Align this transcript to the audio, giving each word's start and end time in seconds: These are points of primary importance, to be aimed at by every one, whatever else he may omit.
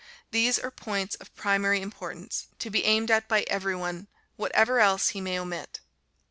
These 0.31 0.57
are 0.57 0.71
points 0.71 1.13
of 1.17 1.31
primary 1.35 1.79
importance, 1.79 2.47
to 2.57 2.71
be 2.71 2.83
aimed 2.85 3.11
at 3.11 3.27
by 3.27 3.43
every 3.43 3.75
one, 3.75 4.07
whatever 4.35 4.79
else 4.79 5.09
he 5.09 5.21
may 5.21 5.37
omit. 5.39 5.79